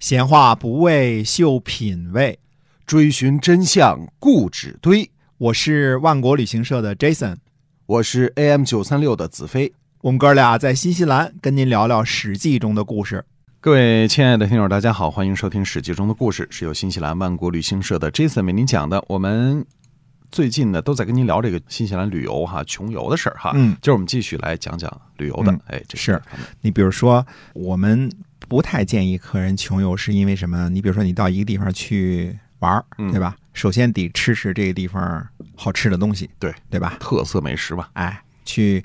[0.00, 2.38] 闲话不为秀品味，
[2.86, 5.10] 追寻真相固执堆。
[5.38, 7.38] 我是万国旅行社的 Jason，
[7.84, 9.72] 我是 AM 九三六的子飞。
[10.02, 13.24] 我们哥俩在新西兰跟您聊聊《史记》中的故事。
[13.60, 19.04] 各位亲爱的听友，大家好，欢迎收听《史记》中的故事，是由新西兰万国旅行社的 Jason 为您讲的。
[19.08, 19.66] 我们
[20.30, 23.50] 最近呢都在跟您聊这个新西兰旅游哈、穷游的事儿哈。
[23.56, 25.50] 嗯就是我们继续来讲讲旅游的。
[25.50, 26.22] 嗯哎，这是
[26.60, 28.08] 你比如说，我们
[28.46, 30.68] 不太建议客人穷游，是因为什么？
[30.68, 33.36] 你比如说，你到一个地方去玩对吧？
[33.52, 36.96] 首先得吃吃这个地方好吃的东西，对对吧？
[37.00, 37.90] 特色美食吧。
[37.94, 38.84] 哎，去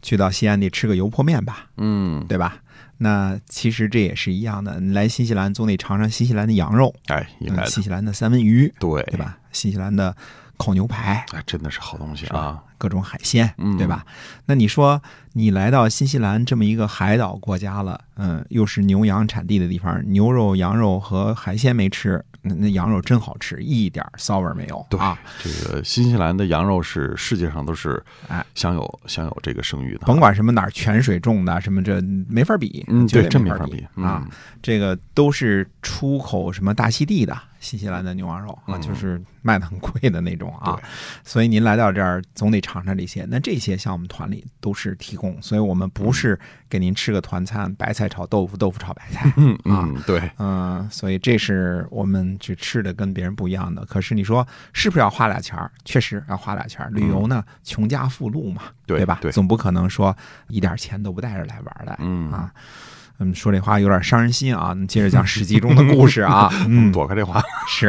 [0.00, 2.58] 去到西安得吃个油泼面吧，嗯，对吧？
[2.98, 7.28] 那其实这也是一样的，你来新西兰总得尝尝新西兰的羊肉，哎。
[7.66, 9.16] 新西兰的三文鱼，对对？
[9.16, 9.38] 吧？
[9.50, 10.16] 新西兰的
[10.56, 12.62] 烤牛排，哎，真的是好东西啊。
[12.82, 14.04] 各种海鲜，嗯对吧？
[14.46, 15.00] 那你说
[15.34, 25.16] 你来到新西兰这么一个海岛国家了，嗯，又是牛羊产地的地方，牛肉、羊肉和海鲜没吃，那那羊肉真好吃，一点骚味儿没有对啊！
[25.40, 34.26] 这个新西兰的羊肉是世界上都是哎享有享有这个声誉的，甭管什么哪儿泉水种的，什么这没法比，嗯，对，真没法比啊！
[34.26, 34.28] 嗯
[34.60, 40.84] 这个都是出口什么大溪地的新西兰的牛羊肉啊，嗯就是卖的很贵的那种啊对。
[41.24, 43.26] 所以您来到这儿总得尝尝尝这些。
[43.28, 46.38] 那这些像我们团里都是提供，所以我们不是
[46.70, 49.30] 给您吃个团餐，白菜炒豆腐，豆腐炒白菜。
[49.36, 53.84] 嗯啊嗯，对，嗯，所以这是我们去吃的跟别人不一样的。
[53.84, 55.70] 可是你说是不是要花俩钱儿？
[55.84, 56.90] 确实要花俩钱儿。
[56.90, 58.72] 旅游呢，穷家富路嘛，吧？
[58.86, 60.16] 对吧总不可能说
[60.48, 61.96] 一点钱都不带着来玩的。
[61.98, 62.62] 嗯啊，嗯，
[63.34, 64.74] 说这话有点伤人心啊。
[64.88, 67.86] 接着讲《史记》中的故事啊， 嗯，躲开这话， 是。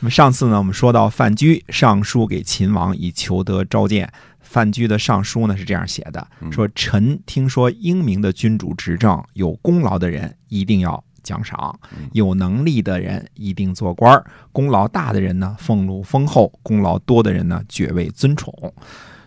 [0.00, 4.12] 那么上次呢，我们说到范雎上书给秦王以求得召见。
[4.40, 11.78] 范雎的上书呢是这样写的：说臣听说英明的君主执政，有功劳的人一定要奖赏，
[12.12, 18.50] 有能力的人一定做官儿，功劳大的人呢俸禄丰厚，功劳多的人呢爵位尊宠。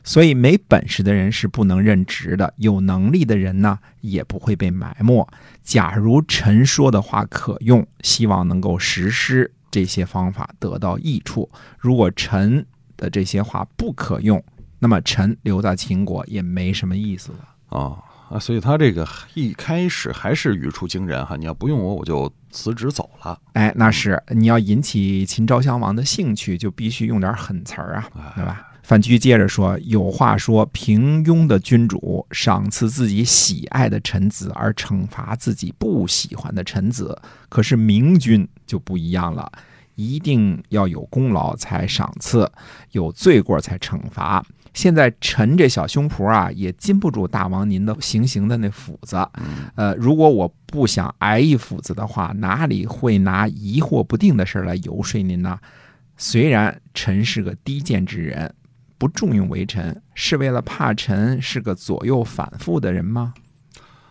[0.04, 5.28] 所以没本事的人是不能任职的，有能力的人呢也不会被埋没。
[5.64, 12.66] 假如臣说的话可用，希望能够实施这些方法得到益处；如果臣
[12.98, 14.44] 的这些话不可用，
[14.80, 17.78] 那么臣留在秦国也没什么意思了。
[17.78, 17.98] 啊
[18.32, 23.38] 啊，所以他这个一开始还是语出惊人哈，你要不用我，我就辞职走了。
[23.54, 28.71] 哎，那是你要引起秦昭襄王的兴趣，就必须用点狠词儿啊，对吧？
[28.84, 37.18] 范雎接着说：“有话说，平庸的君主赏赐自己喜爱的臣子，而惩罚自己不喜欢的臣子。
[37.48, 39.50] 可是明君就不一样了，
[39.96, 42.52] 一定要有功劳才赏赐，
[42.92, 44.44] 有罪过才惩罚。
[44.74, 49.18] 现在臣这小胸脯啊，也禁不住大王您的行刑的那斧子。
[49.76, 55.60] 呃，如果我不想挨一斧子的话，哪里会拿疑惑不定的事儿来游说您呢？
[56.18, 58.54] 虽然臣是个低贱之人，
[59.02, 63.34] 不重用为臣，是为了怕臣是个左右反复的人吗？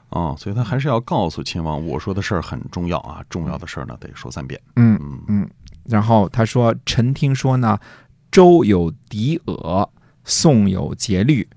[0.08, 4.60] 哦，所以他还是要告诉秦王，我说的事儿很重要啊，重要的事儿呢得说三遍。
[4.74, 5.50] 嗯嗯嗯。
[5.84, 7.78] 然后他说：“臣听说呢，
[8.32, 9.88] 周有狄俄，
[10.24, 11.48] 宋有节律。”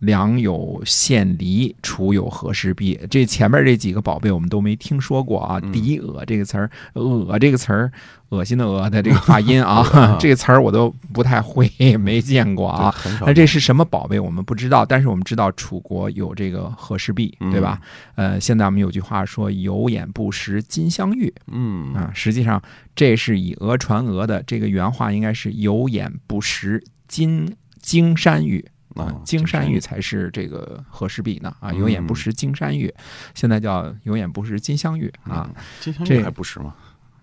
[0.00, 2.98] 梁有献离，楚有和氏璧。
[3.08, 5.58] 这前面这几个宝贝我们都没听说过啊。
[5.62, 7.92] 嗯狄俄这个词儿，俄这个词儿，
[8.30, 12.94] 恶心的恶的这个发音啊 啊， 这个词儿我都不太会，没见过啊。
[13.24, 14.18] 那这是什么宝贝？
[14.18, 17.78] 我们不知道，但是我们知道楚国有这个和氏璧，嗯对吧？
[18.16, 22.60] 呃，现在我们有句话说“有眼不识金镶玉”嗯啊，实际上
[22.96, 28.64] 这是以讹传讹的，这个原话应该是“有眼不识金金山玉”。
[28.94, 31.48] 啊啊，金山玉才是这个和氏璧呢？
[31.60, 31.78] 啊，嗯。
[31.78, 32.92] 有眼不识金山玉，
[33.34, 36.74] 现在叫有眼不识金镶玉啊，嗯，金镶这玉还不识吗？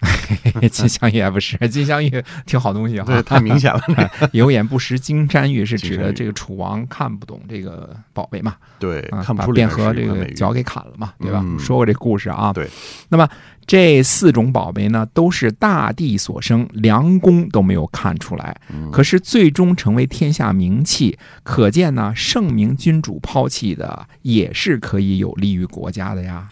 [0.71, 3.21] 金镶玉还不是 金镶玉，挺好东西对，哈。
[3.21, 3.81] 太明显了。
[4.33, 11.41] 有眼不识金山玉是指的这个楚王看不懂这个宝贝嘛，对，啊，看不把卞和这个脚给砍了嘛，对吧？
[11.43, 12.51] 嗯说过这故事啊。
[12.53, 12.67] 对。
[13.09, 13.27] 那么
[13.65, 26.47] 这四种宝贝呢，都是大地所生，良公都没有看出来，嗯可是最终成为天下名器，可见呢，圣明君主抛弃的也是可以有利于国家的呀。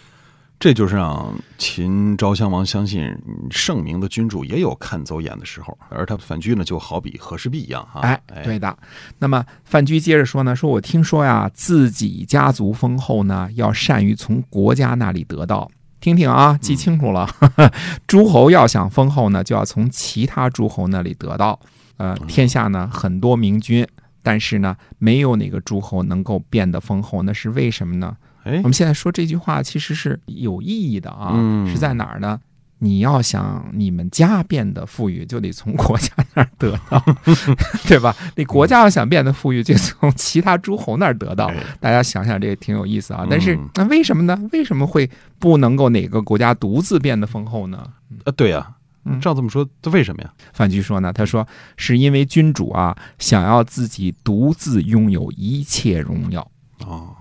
[0.57, 7.99] 这就是让秦昭襄王相信嗯圣明的君主也有看走眼的时候，而他范雎呢，就好比和氏璧一样哈。
[7.99, 8.75] 哎，对的。
[9.19, 15.69] 那么范雎接着说呢，说我听说呀，自己家族丰厚呢，要善于从国家那里得到。
[15.99, 17.27] 听听啊，记清楚了。
[18.07, 21.59] 诸侯要想丰厚呢，就要从其他诸侯那里得到。
[21.97, 23.87] 呃，天下呢很多明君，
[24.21, 28.15] 但是呢，没有哪个诸侯能够变得丰厚，那是为什么呢？
[28.45, 32.39] 哎我，们现在说这句话其实是有意义的啊，嗯是在哪儿呢？
[32.79, 37.01] 你要想你们家变得富裕，就得从国家那儿得到，
[37.87, 38.13] 对吧？
[38.35, 41.49] 你国家要想变得富裕，就从其他诸侯那儿得到。
[41.79, 43.25] 大家想想，这个挺有意思啊。
[43.29, 44.37] 但是那为什么呢？
[44.51, 45.09] 为什么会
[45.39, 47.89] 不能够哪个国家独自变得丰厚呢？
[48.25, 48.75] 呃，对呀，
[49.21, 50.31] 照这么说，这为什么呀？
[50.53, 56.45] 范雎说呢，他说是因为君主啊，想要自己独自拥有一切荣耀。
[56.85, 57.14] 哦。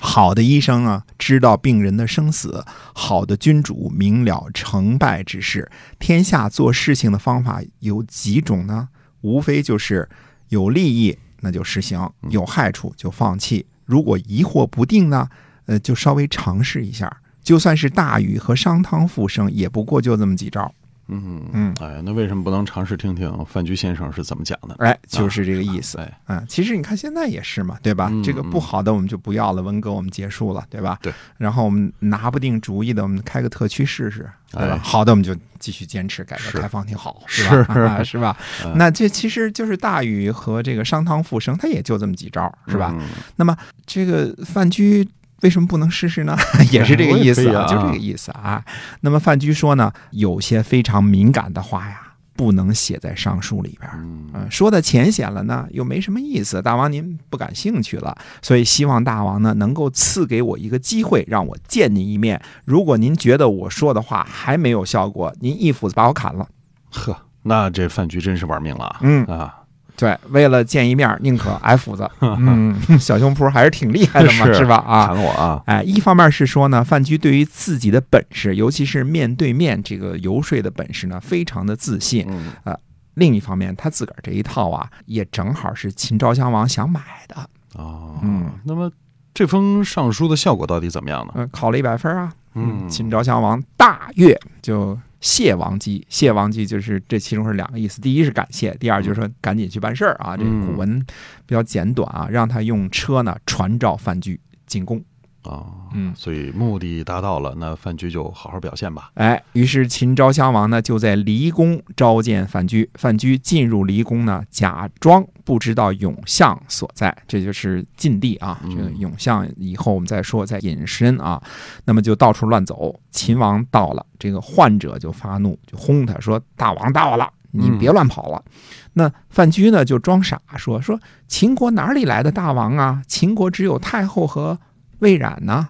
[0.00, 2.64] 好的医生啊，知道病人的生死；
[2.94, 5.68] 好的君主明了成败之事。
[5.98, 8.88] 天下做事情的方法有几种呢？
[9.22, 10.08] 无非就是
[10.48, 13.66] 有利益那就实行，有害处就放弃。
[13.84, 15.28] 如果疑惑不定呢，
[15.66, 17.20] 呃，就稍微尝试一下。
[17.42, 20.72] 就算是大禹和商汤复生，也不过就这么几招。
[21.08, 24.74] 嗯嗯，哎，那为什么不能尝试听听范雎先生是怎么讲的？
[24.78, 25.98] 哎，就是这个意思。
[25.98, 28.12] 哎，嗯，其实你看现在也是嘛，对吧？
[28.22, 30.98] 这个不好的我们就不要了，文革我们结束了，对吧？
[31.02, 31.12] 对。
[31.36, 34.78] 然后我们拿不定主意的，我们开个特区试试，对吧？
[34.82, 38.02] 好的，我们就继续坚持改革开放， 挺好，是吧？
[38.04, 38.36] 是吧？
[38.74, 42.94] 那这其实就是大禹和这个商汤复生，他也就这么几招，是吧？
[43.36, 43.56] 那么
[43.86, 45.08] 这个范雎。
[45.42, 46.36] 为什么不能试试呢？
[46.72, 48.64] 也是这个意思啊，就这个意思啊。
[49.02, 52.00] 那么范雎说呢，有些非常敏感的话呀，
[52.34, 53.90] 不能写在上书里边
[54.34, 56.60] 嗯，说的浅显了呢，又没什么意思。
[56.60, 62.40] 大王您不感兴趣了，所以希望大王呢能够赐给我一个机会，让我见您一面。
[62.64, 66.46] 如果您觉得我说的话还没有效果，您一斧子把我砍了。
[66.90, 68.96] 呵，那这范雎真是玩命了。
[69.02, 69.54] 嗯啊。
[69.98, 72.08] 对，为了见一面，宁可 挨斧子。
[72.22, 74.76] 嗯，小胸脯还是挺厉害的嘛，是吧？
[74.76, 75.60] 啊，砍我啊！
[75.66, 82.24] 哎，一方面是说呢，范雎对于自己的本事，尤其是面对面这个游说的本事呢，非常的自信。
[82.62, 82.72] 呃，
[83.14, 87.34] 另一方面，他自个儿这一套啊，也正好是秦昭襄王想买的。
[87.74, 88.88] 哦，嗯，那么
[89.34, 91.32] 这封上书的效果到底怎么样呢？
[91.34, 92.32] 嗯，考了一百分啊。
[92.54, 94.96] 嗯，秦昭襄王大悦，就。
[95.20, 100.36] 谢王姬，谢王姬就是这其中是两个意思，第一是感谢，第二就是说赶紧去办事儿啊。
[100.36, 100.98] 这古文
[101.46, 105.02] 比较简短啊，让他用车呢传召范雎进宫。
[105.48, 105.64] 啊，
[105.94, 109.10] 嗯，所以目的达到了，那范雎就好好表现吧。
[109.14, 112.88] 哎，于是秦昭襄王呢就在离宫召见范雎。
[112.94, 118.60] 范雎进入离宫呢，假装不知道永相所在，这就是禁地啊。
[118.68, 121.42] 这个永相以后我们再说，再隐身啊。
[121.86, 122.94] 那么就到处乱走。
[123.10, 128.44] 秦王到了，这个患者就发怒，就轰他说：“大王到了，你别乱跑了。”
[128.92, 133.02] 那范雎呢就装傻说：“说秦国哪里来的大王啊？
[133.06, 134.58] 秦国只有太后和。”
[134.98, 135.68] 魏冉呢，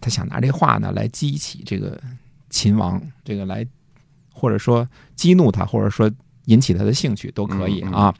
[0.00, 2.00] 他想拿这话呢来激起这个
[2.50, 3.66] 秦王，这个来
[4.32, 6.10] 或者说激怒他，或者说
[6.46, 8.14] 引起他的兴趣都可以啊。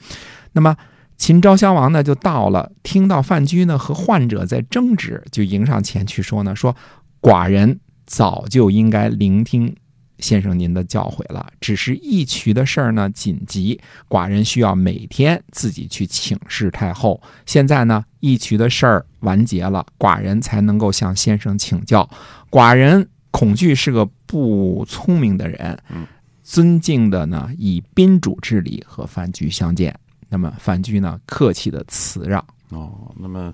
[0.53, 0.77] 那么
[1.17, 6.75] 秦昭襄王呢就到了，听到范雎呢和患者在争执，就迎上前去说呢，说
[7.21, 9.77] 寡人早就应该聆听。
[10.21, 13.79] 先生，您的教诲了，只是义渠的事儿呢，紧急，
[14.09, 17.21] 寡人需要每天自己去请示太后。
[17.45, 22.09] 现在呢，义渠的事儿完结了，寡人才能够向先生请教。
[22.49, 25.79] 寡人恐惧是个不聪明的人，
[26.43, 29.95] 尊敬的呢，以宾主之礼和范雎相见。
[30.29, 32.43] 那么范雎呢，客气的辞让。
[32.71, 33.53] 哦，那么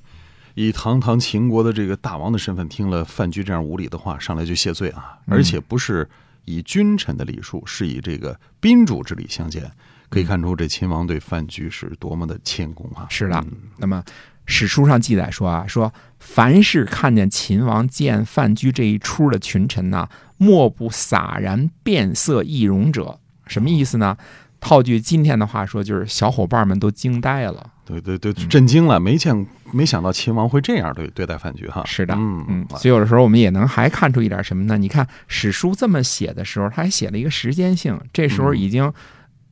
[0.55, 6.06] 以堂堂秦国的这个大王的身份，听了范雎这样无礼的话，上来就谢罪啊，而且不是。
[6.45, 9.70] 以君臣的礼数，是以这个宾主之礼相见，
[10.09, 13.06] 可以看出这秦王对范雎是多么的谦恭啊！
[13.09, 13.44] 是的，
[13.79, 14.03] 那么
[14.47, 23.20] 史书上记载说啊，说凡是看见秦王见范雎这一出的群臣呐，莫不洒然变色易容者。
[23.47, 24.17] 什么意思呢？
[24.61, 27.73] 套句今天的话说，就是小伙伴们都惊呆了。
[27.99, 31.82] 对对对，震惊了，没见没想到秦王会这样对对待范雎哈。
[31.87, 34.77] 是的，嗯嗯，所以有的时候我们也能还看出一点什么呢？
[34.77, 38.93] 你看史书这么写的时候，他还写了一个时间性，这时候已经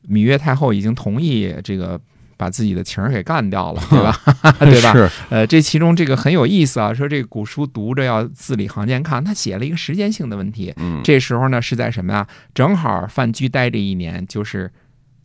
[0.07, 1.99] 芈月太后已经同意这个
[2.37, 4.21] 把自己的情儿给干掉了， 对吧？
[4.59, 4.93] 对吧？
[4.93, 5.09] 是。
[5.29, 10.73] 呃，这其中这个很有意思啊，说这个古书读着要字里行间看，他写了一个时间性的问题。
[10.77, 12.27] 嗯，这时候呢是在什么呀？
[12.53, 14.71] 正好范雎待这一年就是。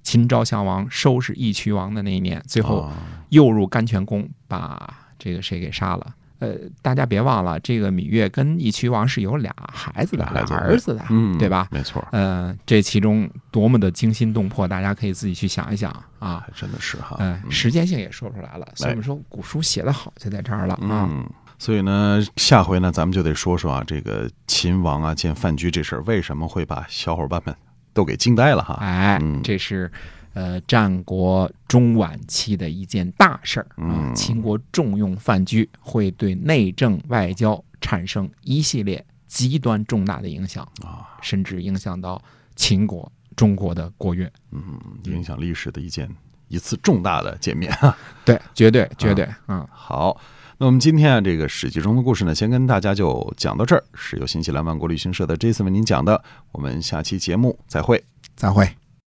[0.04, 2.88] 秦昭襄王收拾义渠王的那一年，最后
[3.30, 6.14] 又入甘泉宫，把这个谁给杀了？
[6.40, 11.68] 呃，大家别忘了，这个芈月跟义渠王是有俩孩子的，俩儿子的，嗯对吧？
[11.70, 12.06] 没错。
[12.12, 16.46] 呃，这其中多么的惊心动魄，大家可以自己去想一想啊！
[16.54, 21.08] 真的是哈，嗯，时间性也说出来了，所以我们说古书写的好就在这儿了啊。
[21.56, 27.56] 所以呢，下回呢，咱们就得说说啊，这个秦王啊见范雎这事儿，为什么会把小伙伴们？
[27.94, 28.74] 都给惊呆了哈！
[28.80, 29.90] 哎，这是
[30.34, 34.12] 呃战国中晚期的一件大事儿啊。
[34.14, 42.20] 秦国重用范雎，会对内政外交产生一系列极端重大的影响啊，甚至影响到
[42.56, 44.28] 秦国、中国的国运。
[44.50, 46.08] 嗯，影响历史的一件
[46.48, 47.96] 一次重大的见面啊。
[48.24, 49.66] 对，绝对绝对，嗯。
[49.70, 50.20] 好，
[50.56, 56.22] 那我们今天啊，这个史记中的故事呢，先跟大家就讲到这儿，是由新西兰万国旅行社的 Jason 为您讲的。
[56.52, 58.02] 我们下期节目再会。
[58.36, 58.83] 再会。